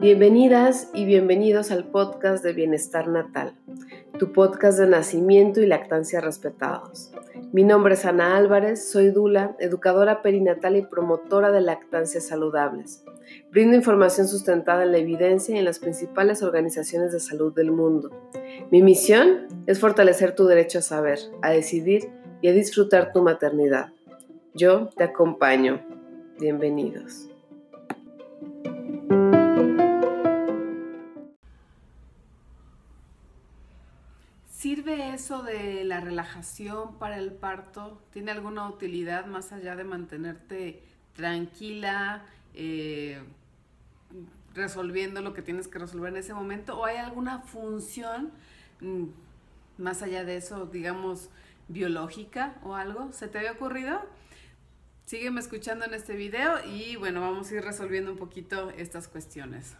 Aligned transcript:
Bienvenidas 0.00 0.90
y 0.92 1.04
bienvenidos 1.04 1.70
al 1.70 1.84
podcast 1.84 2.42
de 2.42 2.52
Bienestar 2.52 3.06
Natal, 3.06 3.54
tu 4.18 4.32
podcast 4.32 4.78
de 4.80 4.88
nacimiento 4.88 5.60
y 5.60 5.66
lactancia 5.66 6.20
respetados. 6.20 7.12
Mi 7.52 7.62
nombre 7.62 7.94
es 7.94 8.04
Ana 8.04 8.36
Álvarez, 8.36 8.90
soy 8.90 9.10
Dula, 9.10 9.54
educadora 9.60 10.20
perinatal 10.20 10.74
y 10.76 10.82
promotora 10.82 11.52
de 11.52 11.60
lactancias 11.60 12.26
saludables. 12.26 13.04
Brindo 13.52 13.76
información 13.76 14.26
sustentada 14.26 14.82
en 14.82 14.90
la 14.90 14.98
evidencia 14.98 15.54
y 15.54 15.58
en 15.58 15.64
las 15.64 15.78
principales 15.78 16.42
organizaciones 16.42 17.12
de 17.12 17.20
salud 17.20 17.54
del 17.54 17.70
mundo. 17.70 18.10
Mi 18.72 18.82
misión 18.82 19.46
es 19.66 19.78
fortalecer 19.78 20.34
tu 20.34 20.46
derecho 20.46 20.80
a 20.80 20.82
saber, 20.82 21.20
a 21.40 21.50
decidir 21.50 22.10
y 22.42 22.48
a 22.48 22.52
disfrutar 22.52 23.12
tu 23.12 23.22
maternidad. 23.22 23.92
Yo 24.52 24.88
te 24.88 25.04
acompaño. 25.04 25.80
Bienvenidos. 26.40 27.28
¿Sirve 34.50 35.14
eso 35.14 35.44
de 35.44 35.84
la 35.84 36.00
relajación 36.00 36.98
para 36.98 37.18
el 37.18 37.30
parto? 37.30 38.02
¿Tiene 38.12 38.32
alguna 38.32 38.68
utilidad 38.68 39.26
más 39.26 39.52
allá 39.52 39.76
de 39.76 39.84
mantenerte 39.84 40.82
tranquila, 41.14 42.24
eh, 42.54 43.22
resolviendo 44.52 45.22
lo 45.22 45.32
que 45.32 45.42
tienes 45.42 45.68
que 45.68 45.78
resolver 45.78 46.12
en 46.12 46.18
ese 46.18 46.34
momento? 46.34 46.76
¿O 46.76 46.86
hay 46.86 46.96
alguna 46.96 47.42
función 47.42 48.32
mm, 48.80 49.04
más 49.78 50.02
allá 50.02 50.24
de 50.24 50.36
eso, 50.36 50.66
digamos, 50.66 51.30
biológica 51.68 52.56
o 52.64 52.74
algo? 52.74 53.12
¿Se 53.12 53.28
te 53.28 53.38
había 53.38 53.52
ocurrido? 53.52 54.00
Sígueme 55.06 55.40
escuchando 55.40 55.84
en 55.84 55.94
este 55.94 56.14
video 56.14 56.64
y 56.64 56.96
bueno, 56.96 57.20
vamos 57.20 57.50
a 57.50 57.54
ir 57.54 57.64
resolviendo 57.64 58.12
un 58.12 58.18
poquito 58.18 58.70
estas 58.70 59.08
cuestiones. 59.08 59.74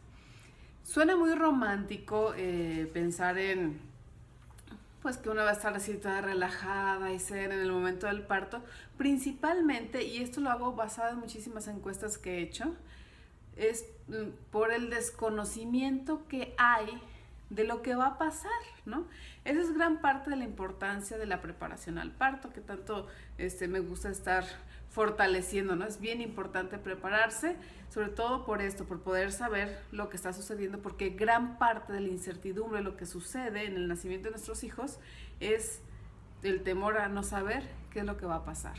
Suena 0.83 1.17
muy 1.17 1.35
romántico 1.35 2.35
eh, 2.37 2.91
pensar 2.93 3.39
en 3.39 3.79
pues 5.03 5.17
que 5.17 5.31
uno 5.31 5.43
va 5.43 5.51
a 5.51 5.53
estar 5.53 5.75
así 5.75 5.95
toda 5.95 6.21
relajada 6.21 7.13
y 7.13 7.19
ser 7.19 7.53
en 7.53 7.61
el 7.61 7.73
momento 7.73 8.07
del 8.07 8.23
parto, 8.23 8.63
principalmente, 8.99 10.05
y 10.05 10.19
esto 10.19 10.41
lo 10.41 10.51
hago 10.51 10.75
basado 10.75 11.11
en 11.11 11.21
muchísimas 11.21 11.69
encuestas 11.69 12.19
que 12.19 12.39
he 12.39 12.43
hecho, 12.43 12.75
es 13.57 13.87
mm, 14.09 14.31
por 14.51 14.73
el 14.73 14.91
desconocimiento 14.91 16.27
que 16.29 16.55
hay 16.59 17.01
de 17.49 17.65
lo 17.65 17.83
que 17.83 17.95
va 17.95 18.07
a 18.07 18.19
pasar, 18.19 18.51
¿no? 18.85 19.07
Esa 19.45 19.61
es 19.61 19.73
gran 19.75 20.01
parte 20.01 20.31
de 20.31 20.37
la 20.37 20.45
importancia 20.45 21.19
de 21.19 21.27
la 21.27 21.41
preparación 21.41 21.99
al 21.99 22.13
parto, 22.13 22.53
que 22.53 22.61
tanto 22.61 23.09
este, 23.39 23.69
me 23.69 23.81
gusta 23.81 24.11
estar 24.11 24.45
fortaleciendo, 24.91 25.77
¿no? 25.77 25.87
Es 25.87 26.01
bien 26.01 26.21
importante 26.21 26.77
prepararse, 26.77 27.57
sobre 27.89 28.09
todo 28.09 28.45
por 28.45 28.61
esto, 28.61 28.85
por 28.85 29.01
poder 29.01 29.31
saber 29.31 29.79
lo 29.93 30.09
que 30.09 30.17
está 30.17 30.33
sucediendo, 30.33 30.83
porque 30.83 31.11
gran 31.11 31.59
parte 31.59 31.93
de 31.93 32.01
la 32.01 32.09
incertidumbre, 32.09 32.83
lo 32.83 32.97
que 32.97 33.07
sucede 33.07 33.67
en 33.67 33.77
el 33.77 33.89
nacimiento 33.89 34.27
de 34.27 34.33
nuestros 34.33 34.65
hijos, 34.65 34.99
es 35.39 35.81
el 36.43 36.63
temor 36.63 36.99
a 36.99 37.09
no 37.09 37.23
saber 37.23 37.63
qué 37.93 38.01
es 38.01 38.05
lo 38.05 38.17
que 38.17 38.27
va 38.27 38.37
a 38.37 38.45
pasar. 38.45 38.77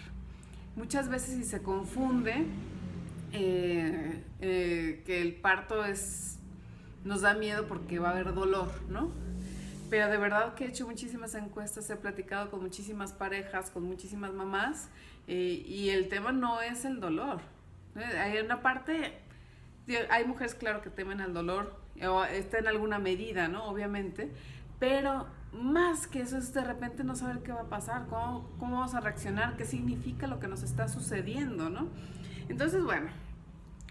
Muchas 0.76 1.10
veces 1.10 1.36
si 1.36 1.44
se 1.46 1.62
confunde 1.62 2.46
eh, 3.32 4.24
eh, 4.42 5.04
que 5.06 5.22
el 5.22 5.36
parto 5.36 5.86
es, 5.86 6.40
nos 7.06 7.22
da 7.22 7.34
miedo 7.34 7.68
porque 7.68 8.00
va 8.00 8.10
a 8.10 8.12
haber 8.12 8.34
dolor, 8.34 8.70
¿no? 8.90 9.12
Pero 9.92 10.08
de 10.08 10.16
verdad 10.16 10.54
que 10.54 10.64
he 10.64 10.68
hecho 10.70 10.88
muchísimas 10.88 11.36
encuestas, 11.36 11.90
he 11.90 11.98
platicado 11.98 12.50
con 12.50 12.62
muchísimas 12.62 13.12
parejas, 13.12 13.70
con 13.70 13.84
muchísimas 13.84 14.32
mamás, 14.32 14.90
eh, 15.28 15.66
y 15.68 15.90
el 15.90 16.08
tema 16.08 16.32
no 16.32 16.62
es 16.62 16.86
el 16.86 17.02
dolor. 17.02 17.42
Hay 17.96 18.38
una 18.38 18.62
parte, 18.62 19.20
hay 20.10 20.24
mujeres, 20.24 20.56
claro, 20.56 20.82
que 20.82 20.90
temen 20.90 21.20
al 21.20 21.34
dolor, 21.34 21.76
o 22.08 22.24
está 22.24 22.60
en 22.60 22.70
alguna 22.70 23.00
medida, 23.00 23.50
¿no? 23.50 23.66
Obviamente, 23.66 24.32
pero 24.80 25.28
más 25.52 26.08
que 26.08 26.22
eso 26.22 26.38
es 26.38 26.54
de 26.54 26.64
repente 26.64 27.04
no 27.04 27.18
saber 27.18 27.44
qué 27.44 27.52
va 27.52 27.64
a 27.64 27.70
pasar, 27.70 28.08
cómo, 28.08 28.50
cómo 28.60 28.78
vamos 28.78 28.96
a 28.96 29.02
reaccionar, 29.02 29.58
qué 29.58 29.66
significa 29.66 30.26
lo 30.26 30.40
que 30.40 30.48
nos 30.48 30.64
está 30.64 30.88
sucediendo, 30.88 31.70
¿no? 31.70 31.90
Entonces, 32.48 32.82
bueno, 32.82 33.10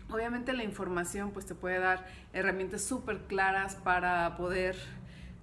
obviamente 0.09 0.55
la 0.55 0.65
información 0.65 1.33
pues 1.33 1.45
te 1.45 1.55
puede 1.55 1.79
dar 1.79 2.07
herramientas 2.33 2.83
súper 2.83 3.19
claras 3.25 3.77
para 3.77 4.39
poder 4.39 4.77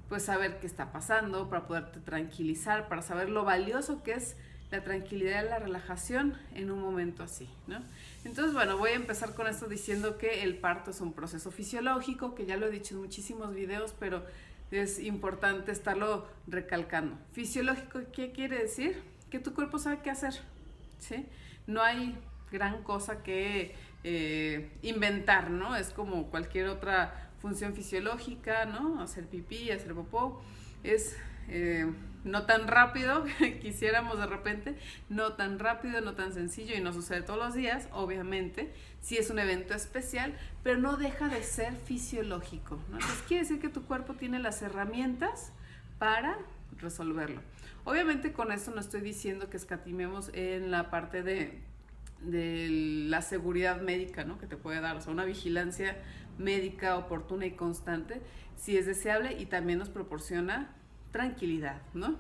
pues 0.10 0.24
saber 0.24 0.60
qué 0.60 0.68
está 0.68 0.92
pasando, 0.92 1.50
para 1.50 1.68
poderte 1.68 2.00
tranquilizar, 2.00 2.88
para 2.88 3.02
saber 3.02 3.30
lo 3.30 3.44
valioso 3.44 4.04
que 4.04 4.14
es 4.14 4.36
la 4.72 4.84
tranquilidad 4.84 5.44
y 5.44 5.50
la 5.50 5.60
relajación 5.60 6.38
en 6.54 6.72
un 6.72 6.82
momento 6.82 7.24
así, 7.24 7.50
¿no? 7.68 7.82
Entonces, 8.26 8.54
bueno, 8.54 8.78
voy 8.78 8.92
a 8.92 8.96
empezar 8.96 9.34
con 9.34 9.48
esto 9.48 9.68
diciendo 9.68 10.18
que 10.18 10.44
el 10.44 10.58
parto 10.58 10.92
es 10.92 11.00
un 11.00 11.14
proceso 11.14 11.52
fisiológico, 11.52 12.36
que 12.36 12.46
ya 12.46 12.58
lo 12.58 12.68
he 12.68 12.72
dicho 12.72 12.96
en 12.96 13.02
muchísimos 13.02 13.54
videos, 13.54 13.96
pero 13.98 14.24
es 14.72 15.00
importante 15.00 15.72
estarlo 15.72 16.28
recalcando. 16.48 17.18
Fisiológico, 17.32 18.02
¿qué 18.12 18.34
quiere 18.34 18.58
decir? 18.58 19.02
Que 19.30 19.40
tu 19.40 19.54
cuerpo 19.54 19.80
sabe 19.80 20.00
qué 20.04 20.10
hacer, 20.10 20.34
¿sí? 21.00 21.26
No 21.66 21.82
hay 21.82 22.18
gran 22.52 22.84
cosa 22.84 23.24
que 23.24 23.74
eh, 24.04 24.70
inventar, 24.82 25.50
¿no? 25.50 25.76
Es 25.76 25.90
como 25.90 26.30
cualquier 26.30 26.68
otra 26.68 27.27
función 27.48 27.74
fisiológica, 27.74 28.66
¿no? 28.66 29.02
Hacer 29.02 29.26
pipí, 29.26 29.72
hacer 29.72 29.94
popó, 29.94 30.42
es 30.84 31.16
eh, 31.48 31.90
no 32.26 32.46
tan 32.46 32.68
rápido, 32.68 33.24
quisiéramos 33.62 34.20
de 34.20 34.26
repente, 34.26 34.76
no 35.08 35.34
tan 35.34 35.60
rápido, 35.60 36.02
no 36.02 36.14
tan 36.14 36.34
sencillo 36.34 36.76
y 36.76 36.82
no 36.82 36.92
sucede 36.92 37.22
todos 37.22 37.40
los 37.40 37.54
días, 37.54 37.88
obviamente, 37.94 38.74
si 39.00 39.18
es 39.18 39.30
un 39.30 39.40
evento 39.40 39.74
especial, 39.74 40.38
pero 40.62 40.78
no 40.78 40.98
deja 40.98 41.30
de 41.30 41.42
ser 41.42 41.74
fisiológico. 41.74 42.76
¿no? 42.90 42.98
Entonces 42.98 43.24
quiere 43.28 43.44
decir 43.44 43.62
que 43.62 43.70
tu 43.70 43.84
cuerpo 43.84 44.16
tiene 44.16 44.40
las 44.40 44.62
herramientas 44.62 45.54
para 46.00 46.38
resolverlo. 46.80 47.42
Obviamente 47.86 48.34
con 48.34 48.52
esto 48.52 48.72
no 48.72 48.82
estoy 48.82 49.00
diciendo 49.00 49.50
que 49.50 49.56
escatimemos 49.56 50.32
en 50.34 50.70
la 50.70 50.90
parte 50.90 51.24
de, 51.24 51.62
de 52.22 52.68
la 53.10 53.22
seguridad 53.22 53.82
médica 53.82 54.24
¿no? 54.24 54.38
que 54.38 54.48
te 54.48 54.58
puede 54.58 54.82
dar, 54.82 54.96
o 54.96 55.02
sea, 55.02 55.14
una 55.14 55.26
vigilancia 55.26 55.98
médica 56.38 56.98
oportuna 56.98 57.46
y 57.46 57.52
constante, 57.52 58.22
si 58.56 58.78
es 58.78 58.86
deseable 58.86 59.34
y 59.40 59.46
también 59.46 59.80
nos 59.80 59.90
proporciona 59.90 60.74
tranquilidad, 61.12 61.82
¿no? 61.94 62.16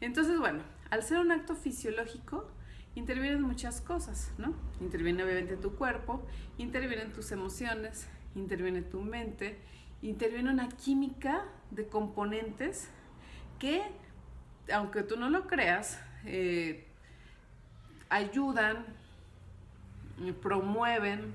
Entonces, 0.00 0.38
bueno, 0.38 0.60
al 0.90 1.02
ser 1.02 1.18
un 1.18 1.32
acto 1.32 1.56
fisiológico, 1.56 2.48
intervienen 2.94 3.42
muchas 3.42 3.80
cosas, 3.80 4.32
¿no? 4.38 4.54
Interviene 4.80 5.24
obviamente 5.24 5.56
tu 5.56 5.74
cuerpo, 5.74 6.24
intervienen 6.56 7.12
tus 7.12 7.32
emociones, 7.32 8.08
interviene 8.34 8.82
tu 8.82 9.00
mente, 9.00 9.58
interviene 10.02 10.50
una 10.50 10.68
química 10.68 11.44
de 11.70 11.88
componentes 11.88 12.88
que, 13.58 13.82
aunque 14.72 15.02
tú 15.02 15.16
no 15.16 15.30
lo 15.30 15.46
creas, 15.46 16.00
eh, 16.24 16.86
ayudan, 18.08 18.84
promueven 20.40 21.34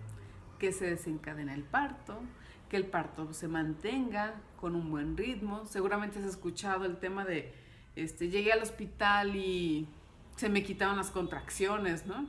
que 0.59 0.71
se 0.71 0.89
desencadene 0.89 1.53
el 1.53 1.63
parto, 1.63 2.21
que 2.69 2.77
el 2.77 2.85
parto 2.85 3.33
se 3.33 3.47
mantenga 3.47 4.33
con 4.59 4.75
un 4.75 4.89
buen 4.89 5.17
ritmo. 5.17 5.65
Seguramente 5.65 6.19
has 6.19 6.25
escuchado 6.25 6.85
el 6.85 6.97
tema 6.97 7.25
de, 7.25 7.53
este, 7.95 8.29
llegué 8.29 8.51
al 8.51 8.61
hospital 8.61 9.35
y 9.35 9.87
se 10.35 10.49
me 10.49 10.63
quitaron 10.63 10.97
las 10.97 11.11
contracciones, 11.11 12.05
¿no? 12.05 12.27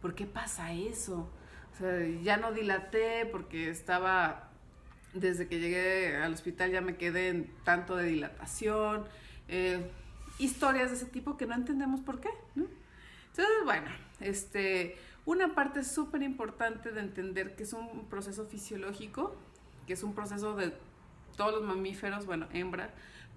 ¿Por 0.00 0.14
qué 0.14 0.26
pasa 0.26 0.72
eso? 0.72 1.28
O 1.74 1.78
sea, 1.78 2.06
ya 2.22 2.36
no 2.36 2.52
dilaté 2.52 3.26
porque 3.26 3.68
estaba, 3.68 4.50
desde 5.12 5.48
que 5.48 5.58
llegué 5.58 6.16
al 6.16 6.32
hospital 6.32 6.70
ya 6.70 6.80
me 6.80 6.96
quedé 6.96 7.28
en 7.28 7.50
tanto 7.64 7.96
de 7.96 8.06
dilatación. 8.06 9.04
Eh, 9.48 9.90
historias 10.38 10.90
de 10.90 10.96
ese 10.96 11.06
tipo 11.06 11.36
que 11.36 11.46
no 11.46 11.54
entendemos 11.54 12.00
por 12.00 12.20
qué, 12.20 12.30
¿no? 12.54 12.66
Entonces, 13.30 13.54
bueno, 13.64 13.90
este, 14.20 14.96
una 15.26 15.54
parte 15.54 15.84
súper 15.84 16.22
importante 16.22 16.92
de 16.92 17.00
entender 17.00 17.54
que 17.56 17.64
es 17.64 17.72
un 17.72 18.06
proceso 18.08 18.46
fisiológico 18.46 19.36
que 19.86 19.92
es 19.92 20.02
un 20.02 20.14
proceso 20.14 20.54
de 20.56 20.76
todos 21.36 21.54
los 21.54 21.62
mamíferos, 21.62 22.26
bueno, 22.26 22.46
hembra, 22.52 22.90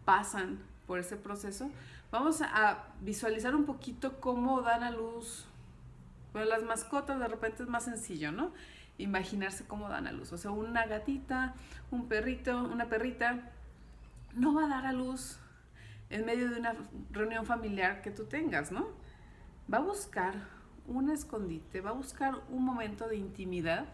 pasan 0.04 0.60
por 0.88 1.00
ese 1.00 1.16
proceso. 1.16 1.70
Vamos 2.12 2.42
a 2.42 2.86
visualizar 3.02 3.56
un 3.56 3.66
poquito 3.66 4.20
cómo 4.20 4.62
dan 4.62 4.84
a 4.84 4.92
luz. 4.92 5.46
Bueno, 6.34 6.50
las 6.50 6.64
mascotas 6.64 7.20
de 7.20 7.28
repente 7.28 7.64
es 7.64 7.70
más 7.70 7.86
sencillo, 7.86 8.32
¿no? 8.32 8.52
Imaginarse 8.98 9.66
cómo 9.66 9.90
dan 9.90 10.08
a 10.08 10.12
luz. 10.12 10.34
O 10.34 10.38
sea, 10.38 10.52
una 10.52 10.86
gatita, 10.88 11.54
un 11.92 12.08
perrito, 12.08 12.64
una 12.64 12.86
perrita, 12.86 13.52
no 14.34 14.54
va 14.54 14.66
a 14.66 14.68
dar 14.68 14.86
a 14.86 14.94
luz 14.94 15.38
en 16.10 16.26
medio 16.26 16.50
de 16.50 16.60
una 16.60 16.76
reunión 17.12 17.46
familiar 17.46 18.02
que 18.02 18.12
tú 18.12 18.26
tengas, 18.26 18.72
¿no? 18.72 18.88
Va 19.72 19.78
a 19.78 19.82
buscar 19.82 20.36
un 20.90 21.10
escondite, 21.10 21.82
va 21.82 21.92
a 21.92 21.94
buscar 21.94 22.42
un 22.50 22.66
momento 22.66 23.08
de 23.08 23.16
intimidad 23.16 23.86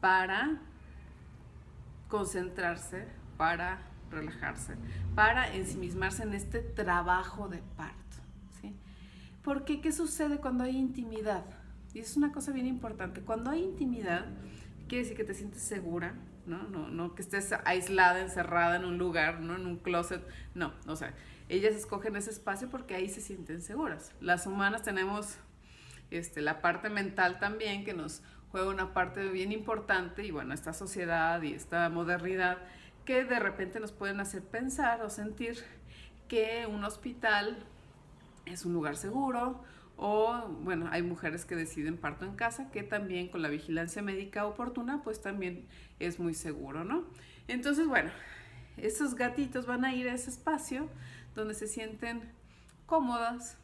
para 0.00 0.60
concentrarse, 2.08 3.06
para 3.36 3.82
relajarse, 4.10 4.76
para 5.14 5.54
ensimismarse 5.54 6.22
en 6.22 6.34
este 6.34 6.60
trabajo 6.60 7.48
de 7.48 7.62
parto. 7.76 8.00
Porque, 9.42 9.80
¿qué 9.80 9.90
sucede 9.90 10.38
cuando 10.38 10.64
hay 10.64 10.76
intimidad? 10.76 11.44
Y 11.94 12.00
es 12.00 12.16
una 12.16 12.30
cosa 12.30 12.52
bien 12.52 12.66
importante. 12.66 13.22
Cuando 13.22 13.50
hay 13.50 13.62
intimidad, 13.62 14.26
quiere 14.86 15.04
decir 15.04 15.16
que 15.16 15.24
te 15.24 15.32
sientes 15.32 15.62
segura, 15.62 16.14
¿no? 16.46 16.64
No, 16.64 16.88
no 16.88 17.14
que 17.14 17.22
estés 17.22 17.54
aislada, 17.64 18.20
encerrada 18.20 18.76
en 18.76 18.84
un 18.84 18.98
lugar, 18.98 19.40
¿no? 19.40 19.56
En 19.56 19.66
un 19.66 19.78
closet. 19.78 20.22
No, 20.54 20.74
o 20.86 20.94
sea, 20.94 21.14
ellas 21.48 21.74
escogen 21.74 22.16
ese 22.16 22.30
espacio 22.30 22.68
porque 22.68 22.94
ahí 22.94 23.08
se 23.08 23.22
sienten 23.22 23.62
seguras. 23.62 24.12
Las 24.20 24.46
humanas 24.46 24.82
tenemos 24.82 25.38
este, 26.10 26.40
la 26.40 26.60
parte 26.60 26.90
mental 26.90 27.38
también 27.38 27.84
que 27.84 27.94
nos 27.94 28.22
juega 28.50 28.68
una 28.68 28.92
parte 28.92 29.28
bien 29.28 29.52
importante 29.52 30.24
y 30.24 30.30
bueno, 30.30 30.54
esta 30.54 30.72
sociedad 30.72 31.40
y 31.42 31.54
esta 31.54 31.88
modernidad 31.88 32.58
que 33.04 33.24
de 33.24 33.38
repente 33.38 33.80
nos 33.80 33.92
pueden 33.92 34.20
hacer 34.20 34.42
pensar 34.42 35.02
o 35.02 35.10
sentir 35.10 35.58
que 36.28 36.66
un 36.66 36.84
hospital 36.84 37.64
es 38.46 38.64
un 38.64 38.72
lugar 38.72 38.96
seguro 38.96 39.62
o 39.96 40.48
bueno, 40.62 40.88
hay 40.90 41.02
mujeres 41.02 41.44
que 41.44 41.54
deciden 41.54 41.96
parto 41.96 42.24
en 42.24 42.34
casa 42.34 42.70
que 42.70 42.82
también 42.82 43.28
con 43.28 43.42
la 43.42 43.48
vigilancia 43.48 44.02
médica 44.02 44.46
oportuna 44.46 45.02
pues 45.02 45.20
también 45.20 45.66
es 45.98 46.18
muy 46.18 46.34
seguro, 46.34 46.84
¿no? 46.84 47.04
Entonces, 47.48 47.86
bueno, 47.86 48.10
esos 48.76 49.14
gatitos 49.14 49.66
van 49.66 49.84
a 49.84 49.94
ir 49.94 50.08
a 50.08 50.14
ese 50.14 50.30
espacio 50.30 50.88
donde 51.34 51.54
se 51.54 51.66
sienten 51.66 52.32
cómodas, 52.86 53.58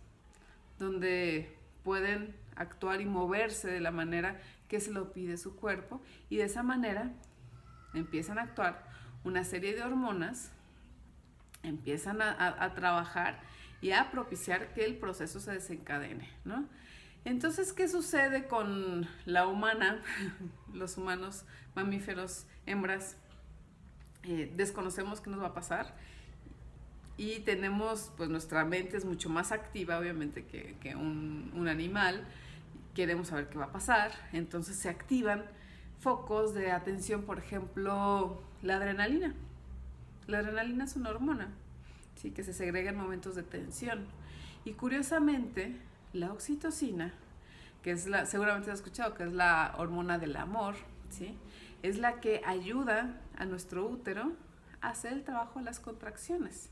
donde 0.78 1.55
pueden 1.86 2.34
actuar 2.56 3.00
y 3.00 3.04
moverse 3.06 3.68
de 3.68 3.78
la 3.78 3.92
manera 3.92 4.40
que 4.66 4.80
se 4.80 4.90
lo 4.90 5.12
pide 5.12 5.36
su 5.36 5.54
cuerpo 5.54 6.02
y 6.28 6.36
de 6.36 6.42
esa 6.42 6.64
manera 6.64 7.12
empiezan 7.94 8.40
a 8.40 8.42
actuar 8.42 8.84
una 9.22 9.44
serie 9.44 9.72
de 9.72 9.84
hormonas, 9.84 10.50
empiezan 11.62 12.20
a, 12.20 12.74
trabajar 12.74 13.38
y 13.80 13.92
a 13.92 14.10
propiciar 14.10 14.74
que 14.74 14.84
el 14.84 14.96
proceso 14.96 15.38
se 15.38 15.52
desencadene, 15.52 16.28
¿no? 16.44 16.68
Entonces, 17.24 17.72
¿qué 17.72 17.86
sucede 17.86 18.48
con 18.48 19.08
la 19.24 19.46
humana, 19.46 20.02
los 20.74 20.98
humanos, 20.98 21.44
mamíferos, 21.76 22.46
hembras? 22.66 23.16
Eh, 24.24 24.52
desconocemos 24.56 25.20
qué 25.20 25.30
nos 25.30 25.40
va 25.40 25.48
a 25.48 25.54
pasar 25.54 25.94
y 27.16 27.40
tenemos, 27.40 28.12
pues 28.16 28.28
nuestra 28.28 28.64
mente 28.64 28.96
es 28.96 29.04
mucho 29.04 29.28
más 29.28 29.52
activa, 29.52 29.98
obviamente, 29.98 30.44
que, 30.44 30.76
que 30.80 30.94
un, 30.94 31.50
un 31.54 31.68
animal 31.68 32.26
queremos 32.94 33.28
saber 33.28 33.48
qué 33.48 33.58
va 33.58 33.66
a 33.66 33.72
pasar, 33.72 34.12
entonces 34.32 34.76
se 34.76 34.88
activan 34.88 35.44
focos 36.00 36.54
de 36.54 36.72
atención, 36.72 37.22
por 37.22 37.38
ejemplo, 37.38 38.40
la 38.62 38.76
adrenalina. 38.76 39.34
La 40.26 40.38
adrenalina 40.38 40.84
es 40.84 40.96
una 40.96 41.10
hormona, 41.10 41.48
¿sí? 42.16 42.30
que 42.30 42.42
se 42.42 42.52
segrega 42.52 42.90
en 42.90 42.96
momentos 42.96 43.34
de 43.34 43.42
tensión. 43.42 44.06
Y 44.64 44.72
curiosamente, 44.72 45.76
la 46.12 46.32
oxitocina, 46.32 47.12
que 47.82 47.92
es 47.92 48.06
la, 48.06 48.26
seguramente 48.26 48.70
has 48.70 48.78
escuchado, 48.78 49.14
que 49.14 49.24
es 49.24 49.32
la 49.32 49.74
hormona 49.78 50.18
del 50.18 50.36
amor, 50.36 50.74
¿sí? 51.10 51.36
es 51.82 51.98
la 51.98 52.20
que 52.20 52.42
ayuda 52.44 53.20
a 53.36 53.44
nuestro 53.44 53.86
útero 53.86 54.32
a 54.80 54.88
hacer 54.88 55.12
el 55.12 55.22
trabajo 55.22 55.58
de 55.58 55.66
las 55.66 55.80
contracciones. 55.80 56.70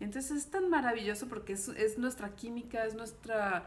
Entonces 0.00 0.30
es 0.32 0.50
tan 0.50 0.68
maravilloso 0.68 1.28
porque 1.28 1.54
es, 1.54 1.68
es 1.68 1.98
nuestra 1.98 2.30
química, 2.36 2.84
es 2.84 2.94
nuestra 2.94 3.66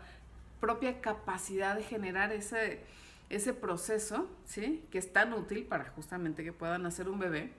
propia 0.59 1.01
capacidad 1.01 1.75
de 1.75 1.83
generar 1.83 2.31
ese, 2.31 2.81
ese 3.29 3.53
proceso, 3.53 4.29
¿sí? 4.45 4.85
Que 4.91 4.97
es 4.97 5.11
tan 5.13 5.33
útil 5.33 5.65
para 5.65 5.85
justamente 5.91 6.43
que 6.43 6.53
puedan 6.53 6.85
hacer 6.85 7.09
un 7.09 7.19
bebé. 7.19 7.51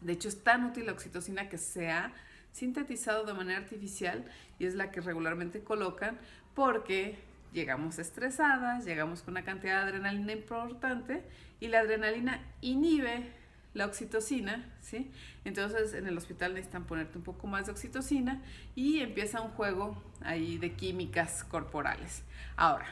De 0.00 0.12
hecho, 0.12 0.28
es 0.28 0.42
tan 0.42 0.64
útil 0.64 0.86
la 0.86 0.92
oxitocina 0.92 1.48
que 1.48 1.58
se 1.58 1.90
ha 1.90 2.12
sintetizado 2.52 3.24
de 3.24 3.34
manera 3.34 3.58
artificial 3.58 4.24
y 4.58 4.66
es 4.66 4.74
la 4.74 4.90
que 4.90 5.00
regularmente 5.00 5.62
colocan 5.62 6.18
porque 6.54 7.18
llegamos 7.52 7.98
estresadas, 7.98 8.84
llegamos 8.84 9.22
con 9.22 9.32
una 9.32 9.44
cantidad 9.44 9.82
de 9.82 9.88
adrenalina 9.88 10.32
importante 10.32 11.22
y 11.60 11.68
la 11.68 11.80
adrenalina 11.80 12.40
inhibe 12.60 13.30
la 13.76 13.84
oxitocina, 13.84 14.64
¿sí? 14.80 15.10
Entonces 15.44 15.92
en 15.92 16.06
el 16.06 16.16
hospital 16.16 16.54
necesitan 16.54 16.84
ponerte 16.84 17.18
un 17.18 17.24
poco 17.24 17.46
más 17.46 17.66
de 17.66 17.72
oxitocina 17.72 18.42
y 18.74 19.00
empieza 19.00 19.42
un 19.42 19.50
juego 19.50 20.02
ahí 20.22 20.56
de 20.56 20.72
químicas 20.72 21.44
corporales. 21.44 22.22
Ahora, 22.56 22.86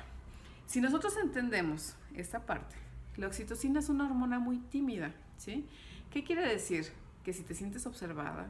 si 0.67 0.83
nosotros 0.83 1.17
entendemos 1.17 1.97
esta 2.15 2.45
parte, 2.45 2.77
la 3.17 3.27
oxitocina 3.29 3.81
es 3.81 3.89
una 3.89 4.05
hormona 4.05 4.39
muy 4.39 4.59
tímida, 4.59 5.15
¿sí? 5.39 5.67
¿Qué 6.11 6.23
quiere 6.23 6.47
decir? 6.47 6.93
Que 7.25 7.33
si 7.33 7.43
te 7.43 7.55
sientes 7.55 7.87
observada, 7.87 8.49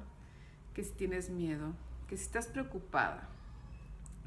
que 0.74 0.82
si 0.82 0.90
tienes 0.90 1.30
miedo, 1.30 1.72
que 2.08 2.16
si 2.16 2.24
estás 2.24 2.48
preocupada, 2.48 3.28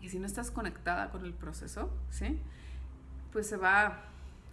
que 0.01 0.09
si 0.09 0.17
no 0.17 0.25
estás 0.25 0.49
conectada 0.49 1.09
con 1.09 1.25
el 1.25 1.33
proceso, 1.33 1.91
¿sí? 2.09 2.39
Pues 3.33 3.47
se 3.47 3.57
va 3.57 4.05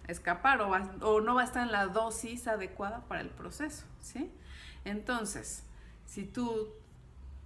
escapar 0.08 0.60
o, 0.60 0.70
o, 0.70 1.20
no 1.20 1.34
va 1.34 1.42
a 1.42 1.44
estar 1.44 1.62
en 1.62 1.72
la 1.72 1.86
dosis 1.86 2.46
adecuada 2.46 3.04
para 3.08 3.20
el 3.20 3.30
proceso, 3.30 3.84
¿sí? 4.00 4.30
Entonces, 4.84 5.64
si 6.06 6.24
tú 6.24 6.68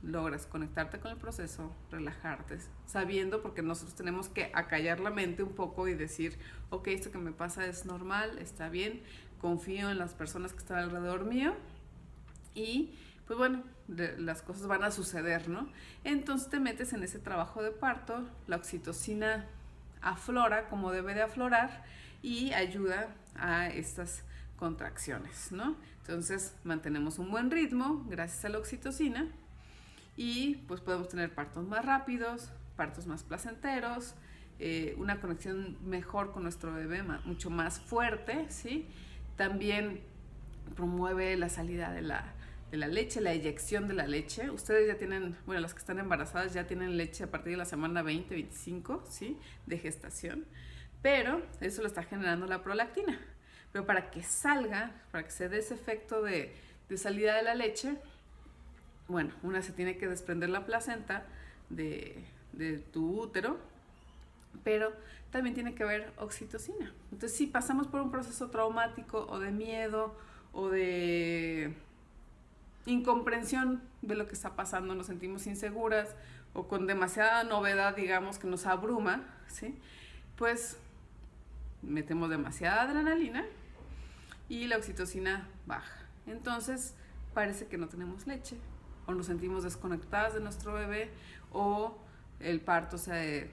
logras 0.03 0.47
conectarte 0.47 1.01
con 1.01 1.11
el 1.11 1.17
proceso, 1.17 1.73
relajarte, 1.91 2.59
sabiendo, 2.87 3.43
porque 3.43 3.63
nosotros 3.63 3.95
tenemos 3.97 4.29
que 4.29 4.51
acallar 4.55 5.01
la 5.01 5.11
mente 5.11 5.43
un 5.43 5.55
poco 5.55 5.89
y 5.89 5.95
decir, 5.95 6.39
ok, 6.71 6.89
esto 6.89 7.11
que 7.11 7.19
me 7.19 7.33
pasa 7.33 7.67
es 7.67 7.85
normal, 7.85 8.39
está 8.39 8.69
bien, 8.69 9.03
confío 9.41 9.91
en 9.91 9.99
las 9.99 10.15
personas 10.15 10.53
que 10.53 10.59
están 10.59 10.79
alrededor 10.79 11.25
mío 11.25 11.55
y 12.55 12.95
pues 13.27 13.39
bueno, 13.39 13.63
las 13.89 14.41
cosas 14.43 14.67
van 14.67 14.83
a 14.85 14.91
suceder, 14.91 15.49
¿no? 15.49 15.69
Entonces 16.03 16.49
te 16.49 16.61
metes 16.61 16.95
en 16.95 17.03
ese 17.03 17.19
trabajo 17.19 17.63
de 17.63 17.71
parto, 17.71 18.27
la 18.47 18.57
oxitocina 18.57 19.47
aflora 20.01 20.69
como 20.69 20.93
debe 20.93 21.15
de 21.15 21.23
aflorar 21.23 21.85
y 22.23 22.53
ayuda 22.53 23.15
a 23.37 23.69
estas 23.69 24.23
contracciones, 24.57 25.53
¿no? 25.53 25.77
Entonces 26.01 26.55
mantenemos 26.65 27.19
un 27.19 27.31
buen 27.31 27.51
ritmo 27.51 28.05
gracias 28.09 28.45
a 28.45 28.49
la 28.49 28.59
oxitocina 28.59 29.29
y 30.17 30.57
pues 30.67 30.81
podemos 30.81 31.09
tener 31.09 31.33
partos 31.35 31.67
más 31.67 31.85
rápidos, 31.85 32.51
partos 32.77 33.07
más 33.07 33.23
placenteros, 33.23 34.15
eh, 34.59 34.95
una 34.99 35.21
conexión 35.21 35.77
mejor 35.85 36.33
con 36.33 36.43
nuestro 36.43 36.75
bebé, 36.75 37.03
mucho 37.25 37.51
más 37.51 37.79
fuerte, 37.79 38.47
¿sí? 38.49 38.87
También 39.37 40.01
promueve 40.75 41.37
la 41.37 41.49
salida 41.49 41.93
de 41.93 42.03
la, 42.03 42.35
de 42.73 42.77
la 42.79 42.89
leche, 42.89 43.21
la 43.21 43.33
eyección 43.33 43.87
de 43.87 43.95
la 43.95 44.09
leche. 44.09 44.51
Ustedes 44.51 44.89
ya 44.89 44.97
tienen, 44.97 45.37
bueno, 45.47 45.61
las 45.61 45.75
que 45.75 45.79
están 45.79 46.01
embarazadas 46.01 46.55
ya 46.55 46.67
tienen 46.67 46.97
leche 46.97 47.23
a 47.25 47.31
partir 47.31 47.53
de 47.53 47.59
la 47.59 47.65
semana 47.65 48.03
20, 48.03 48.35
25, 48.35 49.05
¿sí? 49.09 49.39
De 49.67 49.79
gestación 49.79 50.45
pero 51.03 51.43
eso 51.61 51.83
lo 51.83 51.89
está 51.89 52.03
generando 52.03 52.47
la 52.47 52.63
prolactina. 52.63 53.19
Pero 53.73 53.87
para 53.87 54.11
que 54.11 54.23
salga, 54.23 54.93
para 55.11 55.25
que 55.25 55.31
se 55.31 55.49
dé 55.49 55.59
ese 55.59 55.75
efecto 55.75 56.23
de, 56.23 56.55
salida 56.97 57.37
de 57.37 57.43
la 57.43 57.55
leche, 57.55 57.97
bueno, 59.09 59.33
una 59.43 59.63
se 59.63 59.73
tiene 59.73 59.97
que 59.97 60.09
desprender 60.09 60.49
la 60.49 60.67
placenta 60.67 61.27
de, 61.71 62.25
de 62.53 62.79
tu 62.79 63.21
útero, 63.21 63.59
pero 64.65 64.93
también 65.31 65.55
tiene 65.55 65.75
que 65.75 65.83
haber 65.83 66.11
oxitocina. 66.17 66.93
Entonces, 67.13 67.37
si 67.37 67.47
pasamos 67.47 67.87
por 67.87 68.01
un 68.01 68.11
proceso 68.11 68.49
traumático 68.51 69.27
o 69.29 69.39
de 69.39 69.51
miedo 69.51 70.17
o 70.53 70.71
de 70.71 71.75
incomprensión 72.87 73.83
de 74.01 74.15
lo 74.15 74.27
que 74.27 74.35
está 74.35 74.57
pasando, 74.57 74.95
nos 74.95 75.07
sentimos 75.07 75.47
inseguras 75.47 76.15
o 76.55 76.67
con 76.67 76.87
demasiada 76.87 77.45
novedad, 77.45 77.95
digamos, 77.95 78.39
que 78.39 78.47
nos 78.47 78.67
abruma, 78.67 79.25
¿sí? 79.49 79.79
Pues 80.37 80.79
metemos 81.83 82.31
demasiada 82.31 82.83
adrenalina 82.83 83.45
y 84.49 84.67
la 84.67 84.77
oxitocina 84.77 85.49
baja. 85.67 86.07
Entonces 86.27 86.95
parece 87.35 87.67
que 87.67 87.79
no 87.79 87.89
tenemos 87.89 88.27
leche 88.27 88.57
o 89.07 89.15
nos 89.15 89.27
sentimos 89.27 89.65
desconectadas 89.65 90.35
de 90.35 90.41
nuestro 90.41 90.75
bebé 90.75 91.11
o 91.53 91.99
el 92.41 92.61
parto 92.61 92.99
se 92.99 93.51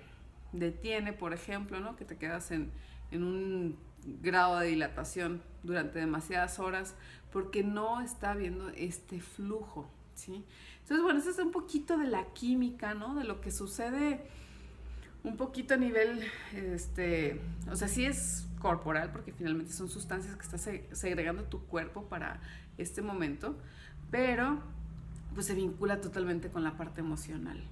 detiene, 0.52 1.14
por 1.14 1.34
ejemplo, 1.34 1.80
¿no? 1.80 1.96
que 1.96 2.06
te 2.06 2.18
quedas 2.18 2.52
en, 2.52 2.72
en 3.12 3.24
un 3.24 3.78
grado 4.22 4.60
de 4.60 4.68
dilatación 4.68 5.42
durante 5.64 6.00
demasiadas 6.00 6.60
horas 6.60 6.96
porque 7.32 7.64
no 7.64 8.02
está 8.02 8.32
habiendo 8.32 8.70
este 8.70 9.20
flujo, 9.20 9.90
¿sí? 10.14 10.46
Entonces, 10.82 11.04
bueno, 11.04 11.20
eso 11.20 11.32
es 11.32 11.40
un 11.40 11.52
poquito 11.52 11.98
de 11.98 12.08
la 12.08 12.26
química, 12.34 12.94
¿no? 12.94 13.16
De 13.16 13.26
lo 13.26 13.42
que 13.42 13.52
sucede 13.52 14.22
un 15.26 15.38
poquito 15.38 15.74
a 15.74 15.78
nivel, 15.78 16.24
este, 16.54 17.42
o 17.70 17.76
sea, 17.76 17.88
sí 17.88 18.06
es 18.06 18.48
corporal, 18.60 19.12
porque 19.12 19.34
finalmente 19.34 19.74
son 19.74 19.90
sustancias 19.90 20.36
que 20.36 20.44
estás 20.44 20.70
segregando 20.92 21.44
tu 21.44 21.66
cuerpo 21.66 22.04
para 22.04 22.40
este 22.78 23.02
momento, 23.02 23.56
pero 24.12 24.60
pues 25.34 25.48
se 25.48 25.56
vincula 25.56 26.00
totalmente 26.00 26.50
con 26.50 26.64
la 26.64 26.78
parte 26.78 27.02
emocional. 27.02 27.64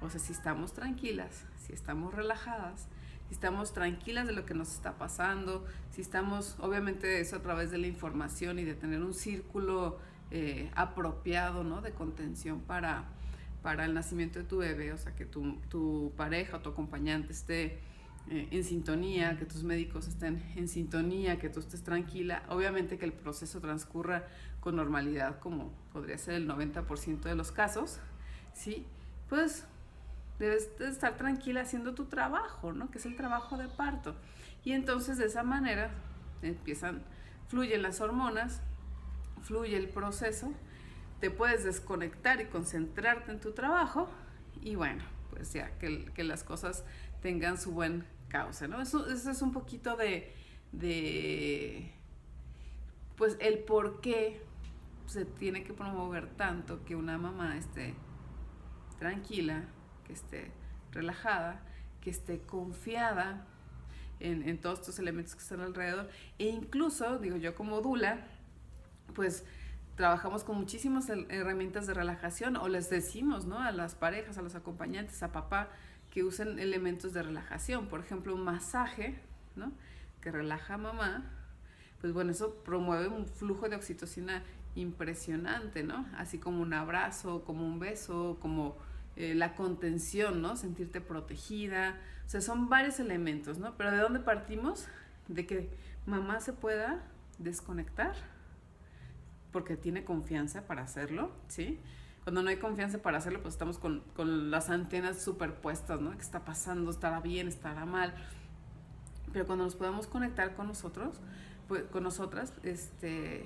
O 0.00 0.10
sea, 0.10 0.18
si 0.18 0.32
estamos 0.32 0.72
tranquilas, 0.72 1.44
si 1.66 1.72
estamos 1.72 2.14
relajadas, 2.14 2.88
si 3.28 3.34
estamos 3.34 3.72
tranquilas 3.72 4.26
de 4.26 4.32
lo 4.32 4.44
que 4.44 4.54
nos 4.54 4.72
está 4.72 4.98
pasando, 4.98 5.64
si 5.90 6.00
estamos, 6.00 6.56
obviamente 6.58 7.20
eso 7.20 7.36
a 7.36 7.42
través 7.42 7.70
de 7.70 7.78
la 7.78 7.86
información 7.86 8.58
y 8.58 8.64
de 8.64 8.74
tener 8.74 9.02
un 9.02 9.14
círculo 9.14 9.98
eh, 10.30 10.70
apropiado, 10.74 11.64
¿no? 11.64 11.80
De 11.80 11.92
contención 11.92 12.60
para 12.60 13.04
para 13.64 13.86
el 13.86 13.94
nacimiento 13.94 14.38
de 14.38 14.44
tu 14.44 14.58
bebé, 14.58 14.92
o 14.92 14.98
sea, 14.98 15.14
que 15.16 15.24
tu, 15.24 15.56
tu 15.70 16.12
pareja 16.18 16.58
o 16.58 16.60
tu 16.60 16.68
acompañante 16.68 17.32
esté 17.32 17.78
eh, 18.28 18.46
en 18.50 18.62
sintonía, 18.62 19.38
que 19.38 19.46
tus 19.46 19.62
médicos 19.62 20.06
estén 20.06 20.44
en 20.54 20.68
sintonía, 20.68 21.38
que 21.38 21.48
tú 21.48 21.60
estés 21.60 21.82
tranquila, 21.82 22.42
obviamente 22.50 22.98
que 22.98 23.06
el 23.06 23.14
proceso 23.14 23.62
transcurra 23.62 24.28
con 24.60 24.76
normalidad, 24.76 25.38
como 25.40 25.72
podría 25.94 26.18
ser 26.18 26.34
el 26.34 26.46
90% 26.46 27.22
de 27.22 27.34
los 27.34 27.52
casos, 27.52 28.00
¿sí? 28.52 28.84
Pues 29.30 29.64
debes 30.38 30.68
estar 30.80 31.16
tranquila 31.16 31.62
haciendo 31.62 31.94
tu 31.94 32.04
trabajo, 32.04 32.74
¿no? 32.74 32.90
Que 32.90 32.98
es 32.98 33.06
el 33.06 33.16
trabajo 33.16 33.56
de 33.56 33.68
parto. 33.68 34.14
Y 34.62 34.72
entonces 34.72 35.16
de 35.16 35.24
esa 35.24 35.42
manera 35.42 35.88
empiezan, 36.42 37.02
fluyen 37.48 37.80
las 37.80 38.02
hormonas, 38.02 38.60
fluye 39.40 39.78
el 39.78 39.88
proceso, 39.88 40.52
te 41.24 41.30
puedes 41.30 41.64
desconectar 41.64 42.42
y 42.42 42.44
concentrarte 42.48 43.32
en 43.32 43.40
tu 43.40 43.52
trabajo 43.52 44.10
y 44.60 44.74
bueno, 44.74 45.02
pues 45.30 45.54
ya, 45.54 45.70
que, 45.78 46.22
las 46.22 46.44
cosas 46.44 46.84
tengan 47.22 47.56
su 47.56 47.72
buen 47.72 48.04
cauce, 48.28 48.68
¿no? 48.68 48.82
Eso, 48.82 49.08
eso 49.08 49.30
es 49.30 49.40
un 49.40 49.50
poquito 49.50 49.96
de, 49.96 50.34
de, 50.72 51.90
pues 53.16 53.38
el 53.40 53.60
por 53.60 54.02
qué 54.02 54.42
se 55.06 55.24
tiene 55.24 55.64
que 55.64 55.72
promover 55.72 56.28
tanto 56.28 56.84
que 56.84 56.94
una 56.94 57.16
mamá 57.16 57.56
esté 57.56 57.94
tranquila, 58.98 59.64
que 60.06 60.12
esté 60.12 60.52
relajada, 60.92 61.62
que 62.02 62.10
esté 62.10 62.42
confiada 62.42 63.46
en, 64.20 64.46
en, 64.46 64.60
todos 64.60 64.80
estos 64.80 64.98
elementos 64.98 65.34
que 65.34 65.40
están 65.40 65.62
alrededor. 65.62 66.10
E 66.38 66.48
incluso, 66.48 67.18
digo 67.18 67.38
yo 67.38 67.54
como 67.54 67.80
Dula, 67.80 68.26
pues 69.14 69.46
trabajamos 69.96 70.42
con 70.44 70.56
muchísimas 70.56 71.08
herramientas 71.08 71.86
de 71.86 71.94
relajación 71.94 72.56
o 72.56 72.68
les 72.68 72.90
decimos, 72.90 73.46
¿no? 73.46 73.58
A 73.58 73.70
las 73.70 73.94
parejas, 73.94 74.38
a 74.38 74.42
los 74.42 74.54
acompañantes, 74.54 75.22
a 75.22 75.32
papá, 75.32 75.68
que 76.10 76.24
usen 76.24 76.58
elementos 76.58 77.12
de 77.12 77.22
relajación. 77.22 77.86
Por 77.86 78.00
ejemplo, 78.00 78.34
un 78.34 78.42
masaje, 78.42 79.18
¿no? 79.56 79.72
Que 80.20 80.30
relaja 80.30 80.74
a 80.74 80.78
mamá. 80.78 81.30
Pues 82.00 82.12
bueno, 82.12 82.32
eso 82.32 82.56
promueve 82.64 83.08
un 83.08 83.26
flujo 83.26 83.68
de 83.68 83.76
oxitocina 83.76 84.42
impresionante, 84.74 85.84
¿no? 85.84 86.06
Así 86.16 86.38
como 86.38 86.60
un 86.60 86.72
abrazo, 86.72 87.44
como 87.44 87.64
un 87.64 87.78
beso, 87.78 88.38
como 88.40 88.76
eh, 89.16 89.34
la 89.34 89.54
contención, 89.54 90.42
¿no? 90.42 90.56
Sentirte 90.56 91.00
protegida. 91.00 92.00
O 92.26 92.28
sea, 92.28 92.40
son 92.40 92.68
varios 92.68 92.98
elementos, 92.98 93.58
¿no? 93.58 93.76
Pero 93.76 93.92
¿de 93.92 93.98
dónde 93.98 94.20
partimos? 94.20 94.88
De 95.28 95.46
que 95.46 95.70
mamá 96.04 96.40
se 96.40 96.52
pueda 96.52 97.00
desconectar 97.38 98.14
porque 99.54 99.76
tiene 99.76 100.02
confianza 100.02 100.66
para 100.66 100.82
hacerlo, 100.82 101.30
¿sí? 101.46 101.78
Cuando 102.24 102.42
no 102.42 102.48
hay 102.48 102.56
confianza 102.56 102.98
para 102.98 103.18
hacerlo, 103.18 103.40
pues 103.40 103.54
estamos 103.54 103.78
con, 103.78 104.00
con 104.16 104.50
las 104.50 104.68
antenas 104.68 105.22
superpuestas, 105.22 106.00
¿no? 106.00 106.10
¿Qué 106.10 106.22
está 106.22 106.44
pasando? 106.44 106.90
¿Estará 106.90 107.20
bien? 107.20 107.46
¿Estará 107.46 107.86
mal? 107.86 108.12
Pero 109.32 109.46
cuando 109.46 109.62
nos 109.64 109.76
podemos 109.76 110.08
conectar 110.08 110.56
con 110.56 110.66
nosotros, 110.66 111.20
pues, 111.68 111.84
con 111.84 112.02
nosotras, 112.02 112.52
este, 112.64 113.44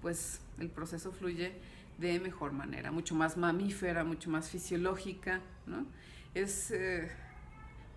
pues 0.00 0.40
el 0.60 0.68
proceso 0.70 1.10
fluye 1.10 1.52
de 1.98 2.20
mejor 2.20 2.52
manera, 2.52 2.92
mucho 2.92 3.16
más 3.16 3.36
mamífera, 3.36 4.04
mucho 4.04 4.30
más 4.30 4.50
fisiológica, 4.50 5.40
¿no? 5.66 5.84
Es, 6.32 6.70
eh, 6.70 7.10